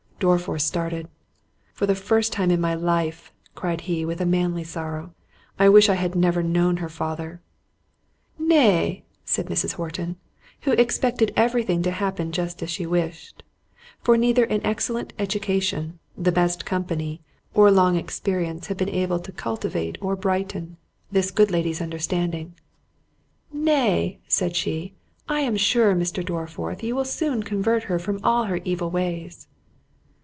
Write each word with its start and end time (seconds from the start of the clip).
Dorriforth 0.23 0.61
started. 0.61 1.07
"For 1.73 1.87
the 1.87 1.95
first 1.95 2.31
time 2.31 2.51
of 2.51 2.59
my 2.59 2.75
life," 2.75 3.33
cried 3.55 3.81
he 3.81 4.05
with 4.05 4.21
a 4.21 4.23
manly 4.27 4.63
sorrow, 4.63 5.15
"I 5.57 5.67
wish 5.67 5.89
I 5.89 5.95
had 5.95 6.13
never 6.13 6.43
known 6.43 6.77
her 6.77 6.89
father." 6.89 7.41
"Nay," 8.37 9.03
said 9.25 9.47
Mrs. 9.47 9.71
Horton, 9.73 10.17
who 10.59 10.73
expected 10.73 11.33
every 11.35 11.63
thing 11.63 11.81
to 11.81 11.89
happen 11.89 12.31
just 12.31 12.61
as 12.61 12.69
she 12.69 12.85
wished, 12.85 13.41
(for 14.03 14.15
neither 14.15 14.43
an 14.43 14.61
excellent 14.63 15.11
education, 15.17 15.97
the 16.15 16.31
best 16.31 16.65
company, 16.67 17.23
or 17.55 17.71
long 17.71 17.95
experience 17.95 18.67
had 18.67 18.77
been 18.77 18.89
able 18.89 19.17
to 19.21 19.31
cultivate 19.31 19.97
or 20.01 20.15
brighten 20.15 20.77
this 21.11 21.31
good 21.31 21.49
lady's 21.49 21.81
understanding,) 21.81 22.53
"Nay," 23.51 24.19
said 24.27 24.55
she, 24.55 24.93
"I 25.27 25.39
am 25.39 25.57
sure, 25.57 25.95
Mr. 25.95 26.23
Dorriforth, 26.23 26.83
you 26.83 26.95
will 26.95 27.05
soon 27.05 27.41
convert 27.41 27.85
her 27.85 27.97
from 27.97 28.19
all 28.23 28.43
her 28.43 28.57
evil 28.63 28.91
ways." 28.91 29.47